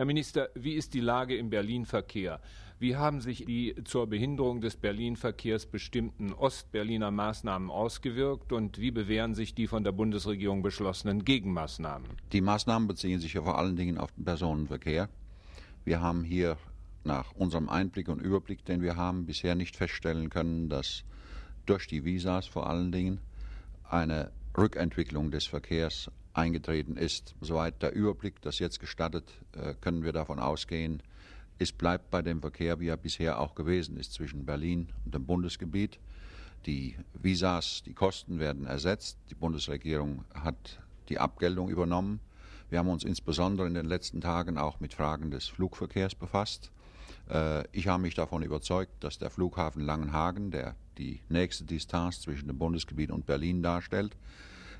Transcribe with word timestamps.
Herr 0.00 0.06
Minister, 0.06 0.48
wie 0.54 0.76
ist 0.76 0.94
die 0.94 1.00
Lage 1.00 1.36
im 1.36 1.50
Berlin-Verkehr? 1.50 2.40
Wie 2.78 2.96
haben 2.96 3.20
sich 3.20 3.44
die 3.44 3.74
zur 3.84 4.06
Behinderung 4.06 4.62
des 4.62 4.76
Berlin-Verkehrs 4.78 5.66
bestimmten 5.66 6.32
Ostberliner 6.32 7.10
Maßnahmen 7.10 7.68
ausgewirkt 7.68 8.50
und 8.54 8.78
wie 8.78 8.92
bewähren 8.92 9.34
sich 9.34 9.54
die 9.54 9.66
von 9.66 9.84
der 9.84 9.92
Bundesregierung 9.92 10.62
beschlossenen 10.62 11.22
Gegenmaßnahmen? 11.26 12.08
Die 12.32 12.40
Maßnahmen 12.40 12.88
beziehen 12.88 13.20
sich 13.20 13.34
ja 13.34 13.42
vor 13.42 13.58
allen 13.58 13.76
Dingen 13.76 13.98
auf 13.98 14.10
den 14.12 14.24
Personenverkehr. 14.24 15.10
Wir 15.84 16.00
haben 16.00 16.24
hier 16.24 16.56
nach 17.04 17.32
unserem 17.32 17.68
Einblick 17.68 18.08
und 18.08 18.22
Überblick, 18.22 18.64
den 18.64 18.80
wir 18.80 18.96
haben, 18.96 19.26
bisher 19.26 19.54
nicht 19.54 19.76
feststellen 19.76 20.30
können, 20.30 20.70
dass 20.70 21.04
durch 21.66 21.86
die 21.86 22.06
Visas 22.06 22.46
vor 22.46 22.70
allen 22.70 22.90
Dingen 22.90 23.20
eine 23.84 24.32
Rückentwicklung 24.56 25.30
des 25.30 25.44
Verkehrs 25.44 26.10
eingetreten 26.32 26.96
ist. 26.96 27.34
Soweit 27.40 27.82
der 27.82 27.92
Überblick 27.92 28.40
das 28.42 28.58
jetzt 28.58 28.80
gestattet, 28.80 29.32
äh, 29.52 29.74
können 29.80 30.02
wir 30.02 30.12
davon 30.12 30.38
ausgehen, 30.38 31.02
es 31.60 31.72
bleibt 31.72 32.10
bei 32.10 32.22
dem 32.22 32.40
Verkehr, 32.40 32.80
wie 32.80 32.88
er 32.88 32.96
bisher 32.96 33.38
auch 33.38 33.54
gewesen 33.54 33.98
ist, 33.98 34.14
zwischen 34.14 34.46
Berlin 34.46 34.88
und 35.04 35.14
dem 35.14 35.26
Bundesgebiet. 35.26 35.98
Die 36.64 36.96
Visas, 37.12 37.82
die 37.84 37.92
Kosten 37.92 38.38
werden 38.38 38.64
ersetzt. 38.64 39.18
Die 39.28 39.34
Bundesregierung 39.34 40.24
hat 40.32 40.80
die 41.10 41.18
Abgeltung 41.18 41.68
übernommen. 41.68 42.20
Wir 42.70 42.78
haben 42.78 42.88
uns 42.88 43.04
insbesondere 43.04 43.66
in 43.66 43.74
den 43.74 43.84
letzten 43.84 44.22
Tagen 44.22 44.56
auch 44.56 44.80
mit 44.80 44.94
Fragen 44.94 45.30
des 45.30 45.48
Flugverkehrs 45.48 46.14
befasst. 46.14 46.70
Äh, 47.28 47.64
ich 47.72 47.88
habe 47.88 48.00
mich 48.00 48.14
davon 48.14 48.42
überzeugt, 48.42 48.92
dass 49.00 49.18
der 49.18 49.28
Flughafen 49.28 49.82
Langenhagen, 49.82 50.50
der 50.50 50.76
die 50.96 51.20
nächste 51.28 51.64
Distanz 51.64 52.22
zwischen 52.22 52.48
dem 52.48 52.56
Bundesgebiet 52.56 53.10
und 53.10 53.26
Berlin 53.26 53.62
darstellt, 53.62 54.16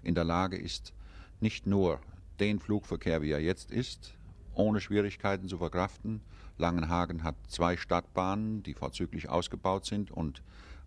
in 0.02 0.14
der 0.14 0.24
Lage 0.24 0.56
ist, 0.56 0.94
nicht 1.40 1.66
nur 1.66 2.00
den 2.38 2.58
Flugverkehr, 2.58 3.22
wie 3.22 3.30
er 3.30 3.40
jetzt 3.40 3.70
ist, 3.70 4.14
ohne 4.54 4.80
Schwierigkeiten 4.80 5.48
zu 5.48 5.58
verkraften. 5.58 6.20
Langenhagen 6.58 7.22
hat 7.22 7.36
zwei 7.48 7.76
Stadtbahnen, 7.76 8.62
die 8.62 8.74
vorzüglich 8.74 9.28
ausgebaut 9.28 9.86
sind 9.86 10.10
und 10.10 10.42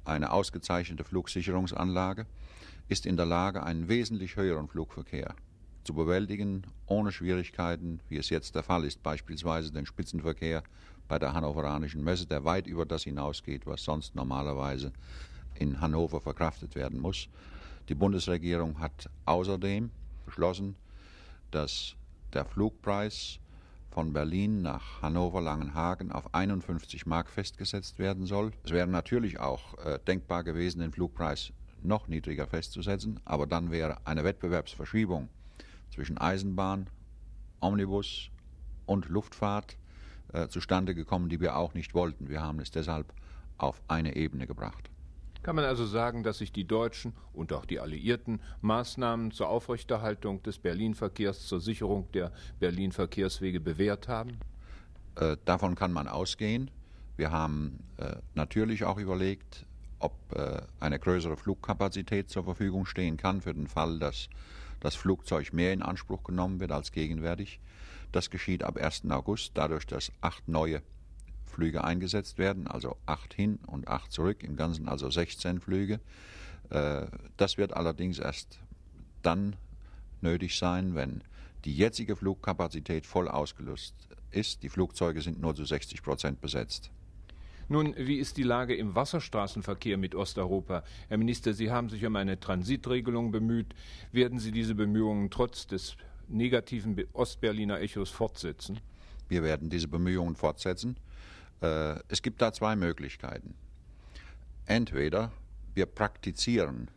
eine 0.06 0.32
ausgezeichnete 0.32 1.04
Flugsicherungsanlage, 1.04 2.26
ist 2.90 3.06
in 3.06 3.18
der 3.18 3.26
Lage, 3.26 3.64
einen 3.64 3.88
wesentlich 3.88 4.36
höheren 4.36 4.68
Flugverkehr 4.68 5.36
zu 5.84 5.94
bewältigen, 5.94 6.64
ohne 6.86 7.12
Schwierigkeiten, 7.12 8.00
wie 8.10 8.18
es 8.18 8.30
jetzt 8.30 8.56
der 8.56 8.64
Fall 8.64 8.84
ist, 8.86 9.04
beispielsweise 9.04 9.72
den 9.72 9.86
Spitzenverkehr 9.86 10.64
bei 11.08 11.20
der 11.20 11.34
Hannoveranischen 11.34 12.04
Messe, 12.04 12.26
der 12.26 12.44
weit 12.46 12.68
über 12.68 12.86
das 12.86 13.04
hinausgeht, 13.04 13.66
was 13.66 13.84
sonst 13.84 14.16
normalerweise 14.16 14.94
in 15.56 15.82
Hannover 15.82 16.22
verkraftet 16.22 16.76
werden 16.76 17.00
muss. 17.00 17.28
Die 17.90 17.96
Bundesregierung 17.96 18.80
hat 18.80 19.10
außerdem 19.26 19.92
beschlossen, 20.24 20.76
dass 21.52 21.96
der 22.34 22.46
Flugpreis 22.46 23.40
von 23.92 24.12
Berlin 24.12 24.64
nach 24.64 25.02
Hannover-Langenhagen 25.04 26.12
auf 26.12 26.34
51 26.34 27.06
Mark 27.06 27.30
festgesetzt 27.30 28.00
werden 28.00 28.26
soll. 28.26 28.52
Es 28.64 28.72
wäre 28.72 28.88
natürlich 28.88 29.40
auch 29.40 29.78
äh, 29.86 30.00
denkbar 30.08 30.44
gewesen, 30.44 30.80
den 30.80 30.92
Flugpreis 30.92 31.54
noch 31.84 32.08
niedriger 32.08 32.48
festzusetzen, 32.48 33.20
aber 33.26 33.46
dann 33.46 33.70
wäre 33.70 33.98
eine 34.06 34.24
Wettbewerbsverschiebung 34.24 35.30
zwischen 35.92 36.18
Eisenbahn, 36.18 36.90
Omnibus 37.60 38.30
und 38.86 39.10
Luftfahrt 39.10 39.78
äh, 40.32 40.48
zustande 40.48 40.96
gekommen, 40.96 41.30
die 41.30 41.40
wir 41.40 41.56
auch 41.56 41.76
nicht 41.76 41.94
wollten. 41.94 42.30
Wir 42.30 42.42
haben 42.42 42.60
es 42.60 42.72
deshalb 42.72 43.14
auf 43.58 43.82
eine 43.88 44.16
Ebene 44.16 44.48
gebracht. 44.48 44.90
Kann 45.44 45.58
man 45.58 45.66
also 45.66 45.86
sagen, 45.86 46.24
dass 46.24 46.38
sich 46.38 46.54
die 46.54 46.64
Deutschen 46.64 47.14
und 47.34 47.52
auch 47.52 47.66
die 47.66 47.82
Alliierten 47.82 48.40
Maßnahmen 48.62 49.32
zur 49.32 49.50
Aufrechterhaltung 49.50 50.42
des 50.42 50.58
Berlin-Verkehrs, 50.58 51.46
zur 51.46 51.60
Sicherung 51.60 52.10
der 52.14 52.32
Berlin-Verkehrswege 52.60 53.60
bewährt 53.60 54.08
haben? 54.08 54.38
Äh, 55.16 55.36
davon 55.44 55.76
kann 55.76 55.92
man 55.92 56.08
ausgehen. 56.08 56.72
Wir 57.18 57.32
haben 57.32 57.84
äh, 57.98 58.16
natürlich 58.36 58.86
auch 58.86 58.98
überlegt, 58.98 59.66
ob 60.00 60.14
äh, 60.34 60.62
eine 60.80 60.98
größere 60.98 61.36
Flugkapazität 61.36 62.30
zur 62.30 62.46
Verfügung 62.46 62.86
stehen 62.86 63.18
kann 63.18 63.42
für 63.42 63.54
den 63.54 63.68
Fall, 63.68 64.00
dass 64.00 64.30
das 64.80 64.96
Flugzeug 64.96 65.52
mehr 65.52 65.74
in 65.74 65.82
Anspruch 65.82 66.24
genommen 66.24 66.62
wird 66.62 66.72
als 66.72 66.94
gegenwärtig. 66.94 67.60
Das 68.14 68.30
geschieht 68.30 68.64
ab 68.64 68.78
1. 68.78 69.10
August, 69.10 69.52
dadurch, 69.56 69.88
dass 69.88 70.12
acht 70.22 70.48
neue 70.48 70.82
Flüge 71.54 71.84
eingesetzt 71.84 72.38
werden, 72.38 72.68
also 72.68 72.98
acht 73.06 73.34
hin 73.34 73.60
und 73.68 73.88
acht 73.88 74.12
zurück, 74.12 74.44
im 74.44 74.56
Ganzen 74.56 74.88
also 74.90 75.10
16 75.10 75.62
Flüge. 75.62 76.00
Äh, 76.70 77.08
das 77.38 77.58
wird 77.58 77.74
allerdings 77.74 78.20
erst 78.20 78.60
dann 79.22 79.56
nötig 80.22 80.58
sein, 80.58 80.96
wenn 80.96 81.22
die 81.66 81.76
jetzige 81.76 82.16
Flugkapazität 82.16 83.06
voll 83.06 83.28
ausgelöst 83.28 83.96
ist. 84.32 84.64
Die 84.64 84.70
Flugzeuge 84.70 85.22
sind 85.22 85.40
nur 85.40 85.56
zu 85.56 85.64
60 85.64 86.04
Prozent 86.04 86.42
besetzt. 86.42 86.92
Nun, 87.70 87.96
wie 87.98 88.18
ist 88.18 88.36
die 88.38 88.44
Lage 88.44 88.76
im 88.76 88.94
Wasserstraßenverkehr 88.94 89.98
mit 89.98 90.16
Osteuropa? 90.16 90.84
Herr 91.08 91.18
Minister, 91.18 91.54
Sie 91.54 91.72
haben 91.72 91.90
sich 91.90 92.06
um 92.06 92.16
eine 92.18 92.40
Transitregelung 92.40 93.32
bemüht. 93.32 93.74
Werden 94.12 94.40
Sie 94.40 94.52
diese 94.52 94.76
Bemühungen 94.76 95.30
trotz 95.30 95.66
des 95.66 95.96
negativen 96.28 97.02
Ostberliner 97.14 97.80
Echos 97.80 98.10
fortsetzen? 98.10 98.80
Wir 99.30 99.44
werden 99.44 99.70
diese 99.70 99.88
Bemühungen 99.88 100.36
fortsetzen. 100.36 100.98
Äh, 101.64 102.00
es 102.10 102.22
gibt 102.22 102.42
da 102.42 102.52
zwei 102.52 102.76
Möglichkeiten. 102.76 103.56
Entweder 104.66 105.32
wir 105.74 105.86
praktizieren 105.86 106.92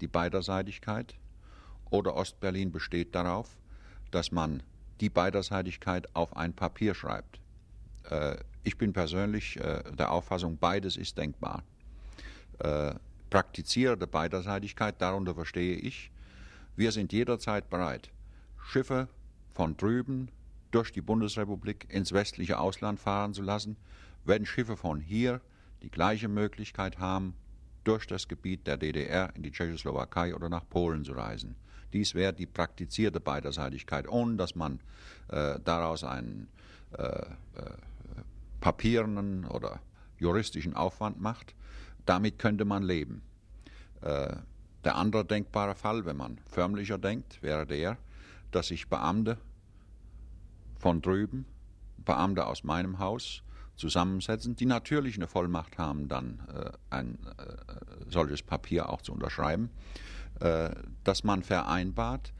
die 0.00 0.08
Beiderseitigkeit 0.08 1.14
oder 1.90 2.16
Ostberlin 2.16 2.72
besteht 2.72 3.14
darauf, 3.14 3.48
dass 4.10 4.32
man 4.32 4.62
die 5.00 5.10
Beiderseitigkeit 5.10 6.14
auf 6.14 6.36
ein 6.36 6.54
Papier 6.54 6.94
schreibt. 6.94 7.40
Äh, 8.10 8.36
ich 8.64 8.78
bin 8.78 8.92
persönlich 8.92 9.58
äh, 9.58 9.82
der 9.92 10.10
Auffassung, 10.10 10.56
beides 10.58 10.96
ist 10.96 11.16
denkbar. 11.18 11.62
Praktiziere 13.28 13.98
die 13.98 14.06
Beiderseitigkeit, 14.06 14.94
darunter 14.98 15.34
verstehe 15.34 15.76
ich, 15.76 16.10
wir 16.74 16.90
sind 16.90 17.12
jederzeit 17.12 17.68
bereit, 17.68 18.08
Schiffe 18.64 19.08
von 19.52 19.76
drüben 19.76 20.30
durch 20.70 20.90
die 20.90 21.02
Bundesrepublik 21.02 21.86
ins 21.90 22.12
westliche 22.12 22.58
Ausland 22.58 22.98
fahren 22.98 23.34
zu 23.34 23.42
lassen, 23.42 23.76
wenn 24.26 24.46
Schiffe 24.46 24.76
von 24.76 25.00
hier 25.00 25.40
die 25.82 25.90
gleiche 25.90 26.28
Möglichkeit 26.28 26.98
haben, 26.98 27.34
durch 27.84 28.06
das 28.06 28.26
Gebiet 28.26 28.66
der 28.66 28.76
DDR 28.76 29.30
in 29.36 29.42
die 29.42 29.52
Tschechoslowakei 29.52 30.34
oder 30.34 30.48
nach 30.48 30.68
Polen 30.68 31.04
zu 31.04 31.12
reisen. 31.12 31.54
Dies 31.92 32.14
wäre 32.14 32.32
die 32.32 32.46
praktizierte 32.46 33.20
Beiderseitigkeit, 33.20 34.08
ohne 34.08 34.36
dass 34.36 34.56
man 34.56 34.80
äh, 35.28 35.60
daraus 35.64 36.02
einen 36.02 36.48
äh, 36.98 37.04
äh, 37.04 37.26
papierenden 38.60 39.44
oder 39.44 39.80
juristischen 40.18 40.74
Aufwand 40.74 41.20
macht. 41.20 41.54
Damit 42.04 42.38
könnte 42.38 42.64
man 42.64 42.82
leben. 42.82 43.22
Äh, 44.00 44.36
der 44.84 44.96
andere 44.96 45.24
denkbare 45.24 45.74
Fall, 45.74 46.04
wenn 46.04 46.16
man 46.16 46.38
förmlicher 46.38 46.98
denkt, 46.98 47.42
wäre 47.42 47.66
der, 47.66 47.98
dass 48.50 48.68
sich 48.68 48.88
Beamte 48.88 49.38
von 50.78 51.02
drüben, 51.02 51.46
Beamte 51.98 52.46
aus 52.46 52.64
meinem 52.64 52.98
Haus, 52.98 53.42
zusammensetzen, 53.76 54.56
die 54.56 54.66
natürlich 54.66 55.16
eine 55.16 55.26
Vollmacht 55.26 55.78
haben, 55.78 56.08
dann 56.08 56.40
äh, 56.52 56.70
ein 56.90 57.18
äh, 57.38 58.10
solches 58.10 58.42
Papier 58.42 58.88
auch 58.90 59.02
zu 59.02 59.12
unterschreiben, 59.12 59.70
äh, 60.40 60.70
dass 61.04 61.24
man 61.24 61.42
vereinbart, 61.42 62.32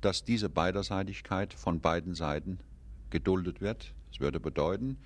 dass 0.00 0.24
diese 0.24 0.48
Beiderseitigkeit 0.48 1.52
von 1.54 1.80
beiden 1.80 2.14
Seiten 2.14 2.58
geduldet 3.10 3.60
wird. 3.60 3.94
Das 4.10 4.20
würde 4.20 4.40
bedeuten, 4.40 4.98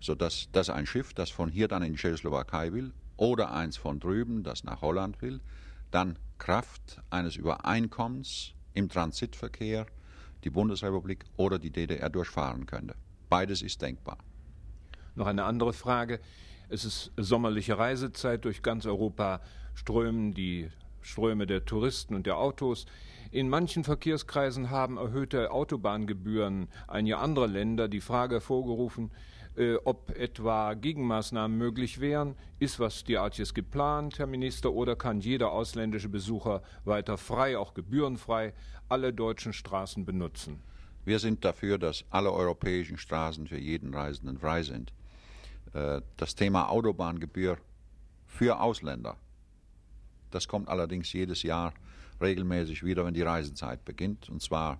so 0.00 0.14
dass, 0.14 0.48
dass 0.52 0.70
ein 0.70 0.86
Schiff, 0.86 1.14
das 1.14 1.30
von 1.30 1.48
hier 1.48 1.68
dann 1.68 1.82
in 1.82 1.92
die 1.92 1.98
Tschechoslowakei 1.98 2.72
will, 2.72 2.92
oder 3.16 3.52
eins 3.52 3.76
von 3.76 4.00
drüben, 4.00 4.42
das 4.42 4.64
nach 4.64 4.80
Holland 4.80 5.20
will, 5.20 5.40
dann 5.90 6.18
Kraft 6.38 7.02
eines 7.10 7.36
Übereinkommens 7.36 8.54
im 8.72 8.88
Transitverkehr 8.88 9.86
die 10.42 10.50
Bundesrepublik 10.50 11.24
oder 11.36 11.58
die 11.58 11.70
DDR 11.70 12.08
durchfahren 12.08 12.64
könnte. 12.64 12.94
Beides 13.28 13.60
ist 13.60 13.82
denkbar. 13.82 14.18
Noch 15.14 15.26
eine 15.26 15.44
andere 15.44 15.72
Frage. 15.72 16.20
Es 16.68 16.84
ist 16.84 17.12
sommerliche 17.16 17.78
Reisezeit 17.78 18.44
durch 18.44 18.62
ganz 18.62 18.86
Europa, 18.86 19.40
strömen 19.74 20.34
die 20.34 20.70
Ströme 21.02 21.46
der 21.46 21.64
Touristen 21.64 22.14
und 22.14 22.26
der 22.26 22.36
Autos. 22.36 22.86
In 23.32 23.48
manchen 23.48 23.84
Verkehrskreisen 23.84 24.70
haben 24.70 24.96
erhöhte 24.96 25.50
Autobahngebühren 25.50 26.68
einige 26.88 27.18
andere 27.18 27.46
Länder 27.46 27.88
die 27.88 28.00
Frage 28.00 28.36
hervorgerufen, 28.36 29.10
äh, 29.56 29.76
ob 29.84 30.10
etwa 30.16 30.74
Gegenmaßnahmen 30.74 31.56
möglich 31.56 32.00
wären. 32.00 32.36
Ist 32.58 32.78
was 32.78 33.04
derartiges 33.04 33.54
geplant, 33.54 34.18
Herr 34.18 34.26
Minister, 34.26 34.72
oder 34.72 34.96
kann 34.96 35.20
jeder 35.20 35.52
ausländische 35.52 36.08
Besucher 36.08 36.62
weiter 36.84 37.18
frei, 37.18 37.58
auch 37.58 37.74
gebührenfrei, 37.74 38.52
alle 38.88 39.12
deutschen 39.12 39.52
Straßen 39.52 40.04
benutzen? 40.04 40.60
Wir 41.04 41.18
sind 41.18 41.44
dafür, 41.44 41.78
dass 41.78 42.04
alle 42.10 42.32
europäischen 42.32 42.98
Straßen 42.98 43.46
für 43.46 43.58
jeden 43.58 43.94
Reisenden 43.94 44.38
frei 44.38 44.62
sind. 44.62 44.92
Äh, 45.72 46.02
das 46.16 46.34
Thema 46.34 46.68
Autobahngebühr 46.68 47.58
für 48.26 48.60
Ausländer, 48.60 49.16
das 50.30 50.48
kommt 50.48 50.68
allerdings 50.68 51.12
jedes 51.12 51.42
Jahr 51.42 51.74
regelmäßig 52.20 52.84
wieder, 52.84 53.04
wenn 53.04 53.14
die 53.14 53.22
Reisezeit 53.22 53.84
beginnt, 53.84 54.28
und 54.28 54.42
zwar 54.42 54.78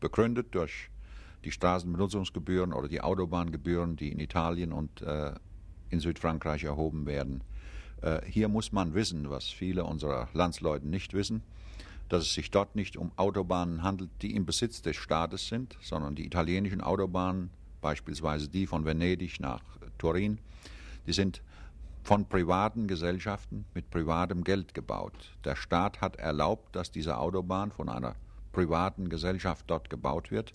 begründet 0.00 0.54
durch 0.54 0.90
die 1.44 1.52
Straßenbenutzungsgebühren 1.52 2.72
oder 2.72 2.88
die 2.88 3.00
Autobahngebühren, 3.00 3.96
die 3.96 4.10
in 4.10 4.18
Italien 4.18 4.72
und 4.72 5.02
äh, 5.02 5.32
in 5.90 6.00
Südfrankreich 6.00 6.64
erhoben 6.64 7.06
werden. 7.06 7.42
Äh, 8.02 8.20
hier 8.26 8.48
muss 8.48 8.72
man 8.72 8.94
wissen, 8.94 9.30
was 9.30 9.46
viele 9.46 9.84
unserer 9.84 10.28
Landsleute 10.32 10.86
nicht 10.86 11.14
wissen, 11.14 11.42
dass 12.08 12.24
es 12.24 12.34
sich 12.34 12.50
dort 12.50 12.76
nicht 12.76 12.96
um 12.96 13.12
Autobahnen 13.16 13.82
handelt, 13.82 14.10
die 14.22 14.34
im 14.34 14.46
Besitz 14.46 14.82
des 14.82 14.96
Staates 14.96 15.48
sind, 15.48 15.76
sondern 15.80 16.14
die 16.14 16.24
italienischen 16.24 16.80
Autobahnen, 16.80 17.50
beispielsweise 17.80 18.48
die 18.48 18.66
von 18.66 18.84
Venedig 18.84 19.40
nach 19.40 19.62
Turin, 19.98 20.38
die 21.06 21.12
sind 21.12 21.42
von 22.02 22.26
privaten 22.26 22.86
Gesellschaften 22.86 23.64
mit 23.74 23.90
privatem 23.90 24.44
Geld 24.44 24.74
gebaut. 24.74 25.32
Der 25.44 25.56
Staat 25.56 26.00
hat 26.00 26.16
erlaubt, 26.16 26.76
dass 26.76 26.92
diese 26.92 27.18
Autobahn 27.18 27.72
von 27.72 27.88
einer 27.88 28.14
privaten 28.52 29.08
Gesellschaft 29.08 29.64
dort 29.66 29.90
gebaut 29.90 30.30
wird 30.30 30.52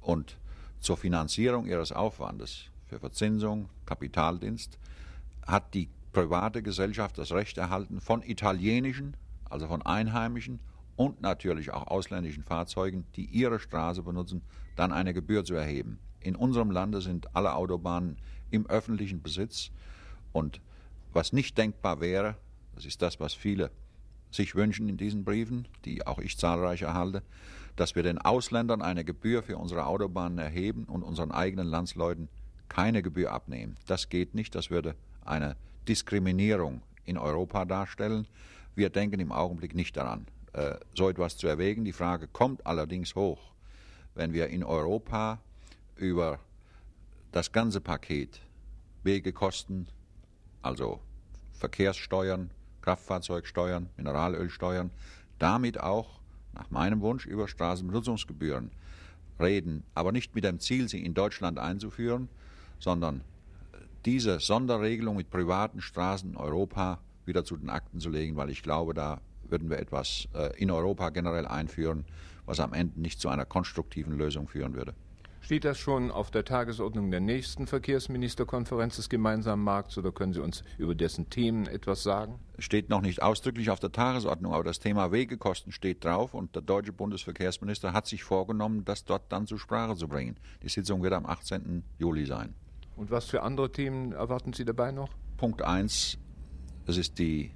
und 0.00 0.38
zur 0.80 0.96
Finanzierung 0.96 1.66
ihres 1.66 1.92
Aufwandes 1.92 2.66
für 2.86 3.00
Verzinsung, 3.00 3.68
Kapitaldienst 3.86 4.78
hat 5.46 5.74
die 5.74 5.88
private 6.12 6.62
Gesellschaft 6.62 7.18
das 7.18 7.32
Recht 7.32 7.58
erhalten, 7.58 8.00
von 8.00 8.22
italienischen, 8.22 9.16
also 9.50 9.66
von 9.66 9.82
einheimischen 9.82 10.60
und 10.96 11.20
natürlich 11.20 11.72
auch 11.72 11.88
ausländischen 11.88 12.44
Fahrzeugen, 12.44 13.04
die 13.16 13.24
ihre 13.24 13.58
Straße 13.58 14.02
benutzen, 14.02 14.42
dann 14.76 14.92
eine 14.92 15.12
Gebühr 15.12 15.44
zu 15.44 15.54
erheben. 15.54 15.98
In 16.20 16.36
unserem 16.36 16.70
Lande 16.70 17.00
sind 17.00 17.34
alle 17.34 17.54
Autobahnen 17.54 18.16
im 18.54 18.66
öffentlichen 18.66 19.22
Besitz 19.22 19.70
und 20.32 20.60
was 21.12 21.32
nicht 21.32 21.58
denkbar 21.58 22.00
wäre, 22.00 22.36
das 22.74 22.86
ist 22.86 23.02
das, 23.02 23.20
was 23.20 23.34
viele 23.34 23.70
sich 24.30 24.54
wünschen 24.54 24.88
in 24.88 24.96
diesen 24.96 25.24
Briefen, 25.24 25.68
die 25.84 26.06
auch 26.06 26.18
ich 26.18 26.36
zahlreich 26.36 26.82
erhalte, 26.82 27.22
dass 27.76 27.94
wir 27.94 28.02
den 28.02 28.18
Ausländern 28.18 28.82
eine 28.82 29.04
Gebühr 29.04 29.42
für 29.42 29.58
unsere 29.58 29.86
Autobahnen 29.86 30.38
erheben 30.38 30.84
und 30.84 31.02
unseren 31.02 31.30
eigenen 31.30 31.68
Landsleuten 31.68 32.28
keine 32.68 33.02
Gebühr 33.02 33.32
abnehmen. 33.32 33.76
Das 33.86 34.08
geht 34.08 34.34
nicht, 34.34 34.54
das 34.54 34.70
würde 34.70 34.96
eine 35.24 35.56
Diskriminierung 35.86 36.82
in 37.04 37.18
Europa 37.18 37.64
darstellen. 37.64 38.26
Wir 38.74 38.90
denken 38.90 39.20
im 39.20 39.32
Augenblick 39.32 39.74
nicht 39.74 39.96
daran, 39.96 40.26
äh, 40.52 40.74
so 40.94 41.08
etwas 41.08 41.36
zu 41.36 41.46
erwägen. 41.46 41.84
Die 41.84 41.92
Frage 41.92 42.26
kommt 42.26 42.66
allerdings 42.66 43.14
hoch, 43.14 43.52
wenn 44.14 44.32
wir 44.32 44.48
in 44.48 44.64
Europa 44.64 45.38
über 45.96 46.40
das 47.34 47.50
ganze 47.50 47.80
Paket 47.80 48.40
Wegekosten, 49.02 49.88
also 50.62 51.00
Verkehrssteuern, 51.52 52.50
Kraftfahrzeugsteuern, 52.80 53.88
Mineralölsteuern, 53.96 54.92
damit 55.40 55.80
auch 55.80 56.20
nach 56.52 56.70
meinem 56.70 57.00
Wunsch 57.00 57.26
über 57.26 57.48
Straßenbenutzungsgebühren 57.48 58.70
reden, 59.40 59.82
aber 59.96 60.12
nicht 60.12 60.36
mit 60.36 60.44
dem 60.44 60.60
Ziel, 60.60 60.88
sie 60.88 61.04
in 61.04 61.12
Deutschland 61.12 61.58
einzuführen, 61.58 62.28
sondern 62.78 63.22
diese 64.04 64.38
Sonderregelung 64.38 65.16
mit 65.16 65.30
privaten 65.30 65.80
Straßen 65.80 66.30
in 66.30 66.36
Europa 66.36 67.00
wieder 67.26 67.44
zu 67.44 67.56
den 67.56 67.68
Akten 67.68 67.98
zu 67.98 68.10
legen, 68.10 68.36
weil 68.36 68.50
ich 68.50 68.62
glaube, 68.62 68.94
da 68.94 69.20
würden 69.48 69.70
wir 69.70 69.80
etwas 69.80 70.28
äh, 70.34 70.56
in 70.56 70.70
Europa 70.70 71.08
generell 71.08 71.46
einführen, 71.46 72.04
was 72.46 72.60
am 72.60 72.74
Ende 72.74 73.00
nicht 73.00 73.20
zu 73.20 73.28
einer 73.28 73.44
konstruktiven 73.44 74.16
Lösung 74.16 74.46
führen 74.46 74.74
würde. 74.74 74.94
Steht 75.44 75.66
das 75.66 75.76
schon 75.78 76.10
auf 76.10 76.30
der 76.30 76.46
Tagesordnung 76.46 77.10
der 77.10 77.20
nächsten 77.20 77.66
Verkehrsministerkonferenz 77.66 78.96
des 78.96 79.10
gemeinsamen 79.10 79.62
Markts 79.62 79.98
oder 79.98 80.10
können 80.10 80.32
Sie 80.32 80.40
uns 80.40 80.64
über 80.78 80.94
dessen 80.94 81.28
Themen 81.28 81.66
etwas 81.66 82.02
sagen? 82.02 82.38
Steht 82.58 82.88
noch 82.88 83.02
nicht 83.02 83.20
ausdrücklich 83.20 83.68
auf 83.68 83.78
der 83.78 83.92
Tagesordnung, 83.92 84.54
aber 84.54 84.64
das 84.64 84.78
Thema 84.78 85.12
Wegekosten 85.12 85.70
steht 85.70 86.02
drauf 86.02 86.32
und 86.32 86.54
der 86.54 86.62
deutsche 86.62 86.94
Bundesverkehrsminister 86.94 87.92
hat 87.92 88.06
sich 88.06 88.24
vorgenommen, 88.24 88.86
das 88.86 89.04
dort 89.04 89.30
dann 89.30 89.46
zur 89.46 89.58
Sprache 89.58 89.96
zu 89.96 90.08
bringen. 90.08 90.38
Die 90.62 90.70
Sitzung 90.70 91.02
wird 91.02 91.12
am 91.12 91.26
18. 91.26 91.84
Juli 91.98 92.24
sein. 92.24 92.54
Und 92.96 93.10
was 93.10 93.26
für 93.26 93.42
andere 93.42 93.70
Themen 93.70 94.12
erwarten 94.12 94.54
Sie 94.54 94.64
dabei 94.64 94.92
noch? 94.92 95.10
Punkt 95.36 95.60
1, 95.60 96.16
das 96.86 96.96
ist 96.96 97.18
die, 97.18 97.50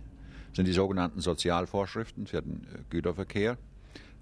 sind 0.53 0.69
die 0.69 0.75
sogenannten 0.75 1.23
Sozialvorschriften 1.23 2.27
für 2.27 2.43
den 2.43 2.67
Güterverkehr. 2.91 3.57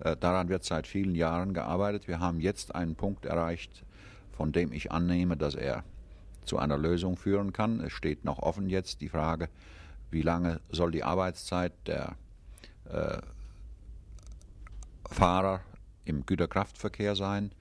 Äh, 0.01 0.17
daran 0.17 0.49
wird 0.49 0.65
seit 0.65 0.87
vielen 0.87 1.15
Jahren 1.15 1.55
gearbeitet. 1.55 2.09
Wir 2.09 2.21
haben 2.21 2.41
jetzt 2.41 2.75
einen 2.75 2.97
Punkt 2.97 3.25
erreicht, 3.25 3.85
von 4.33 4.53
dem 4.53 4.73
ich 4.73 4.93
annehme, 4.93 5.37
dass 5.37 5.55
er 5.55 5.85
zu 6.45 6.59
einer 6.59 6.79
Lösung 6.79 7.17
führen 7.17 7.53
kann. 7.53 7.81
Es 7.81 7.93
steht 7.93 8.25
noch 8.25 8.39
offen 8.39 8.69
jetzt 8.69 9.01
die 9.01 9.09
Frage, 9.09 9.49
wie 10.11 10.23
lange 10.23 10.61
soll 10.71 10.93
die 10.93 11.03
Arbeitszeit 11.03 11.73
der 11.87 12.17
äh, 12.89 13.19
Fahrer 15.11 15.61
im 16.05 16.25
Güterkraftverkehr 16.27 17.17
sein? 17.17 17.53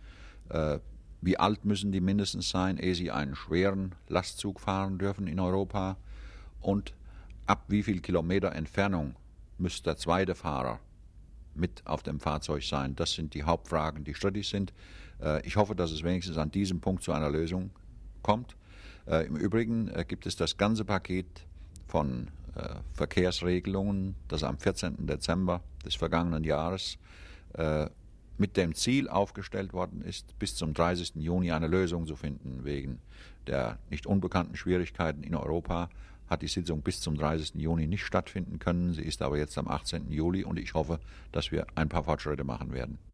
Äh, 0.49 0.79
wie 1.21 1.39
alt 1.39 1.65
müssen 1.65 1.91
die 1.91 2.01
mindestens 2.01 2.49
sein, 2.49 2.77
ehe 2.77 2.93
sie 2.93 3.09
einen 3.09 3.35
schweren 3.35 3.95
Lastzug 4.07 4.59
fahren 4.59 4.99
dürfen 4.99 5.25
in 5.25 5.39
Europa? 5.39 5.97
Und 6.61 6.93
ab 7.47 7.63
wie 7.67 7.81
viel 7.81 8.01
Kilometer 8.01 8.51
Entfernung 8.51 9.15
muss 9.57 9.81
der 9.81 9.97
zweite 9.97 10.35
Fahrer 10.35 10.79
mit 11.55 11.85
auf 11.85 12.03
dem 12.03 12.19
Fahrzeug 12.19 12.63
sein? 12.63 12.95
Das 12.95 13.13
sind 13.13 13.33
die 13.33 13.43
Hauptfragen, 13.43 14.03
die 14.03 14.13
strittig 14.13 14.47
sind. 14.47 14.73
Äh, 15.21 15.45
ich 15.45 15.55
hoffe, 15.55 15.75
dass 15.75 15.91
es 15.91 16.03
wenigstens 16.03 16.37
an 16.37 16.51
diesem 16.51 16.81
Punkt 16.81 17.03
zu 17.03 17.11
einer 17.11 17.29
Lösung 17.29 17.71
kommt. 18.21 18.55
Äh, 19.07 19.27
Im 19.27 19.35
Übrigen 19.35 19.89
äh, 19.89 20.05
gibt 20.07 20.25
es 20.25 20.35
das 20.35 20.57
ganze 20.57 20.85
Paket 20.85 21.45
von 21.87 22.29
Verkehrsregelungen, 22.93 24.15
das 24.29 24.45
am 24.45 24.57
14. 24.57 25.07
Dezember 25.07 25.61
des 25.85 25.95
vergangenen 25.95 26.45
Jahres 26.45 26.97
mit 28.37 28.55
dem 28.55 28.73
Ziel 28.73 29.09
aufgestellt 29.09 29.73
worden 29.73 30.01
ist, 30.01 30.39
bis 30.39 30.55
zum 30.55 30.73
30. 30.73 31.15
Juni 31.15 31.51
eine 31.51 31.67
Lösung 31.67 32.07
zu 32.07 32.15
finden. 32.15 32.63
Wegen 32.63 32.99
der 33.47 33.77
nicht 33.89 34.05
unbekannten 34.05 34.55
Schwierigkeiten 34.55 35.21
in 35.23 35.35
Europa 35.35 35.89
hat 36.27 36.41
die 36.41 36.47
Sitzung 36.47 36.81
bis 36.81 37.01
zum 37.01 37.17
30. 37.17 37.55
Juni 37.55 37.87
nicht 37.87 38.05
stattfinden 38.05 38.59
können. 38.59 38.93
Sie 38.93 39.03
ist 39.03 39.21
aber 39.21 39.37
jetzt 39.37 39.57
am 39.57 39.67
18. 39.67 40.11
Juli 40.11 40.43
und 40.43 40.57
ich 40.57 40.73
hoffe, 40.73 40.99
dass 41.31 41.51
wir 41.51 41.67
ein 41.75 41.89
paar 41.89 42.03
Fortschritte 42.03 42.43
machen 42.43 42.73
werden. 42.73 42.97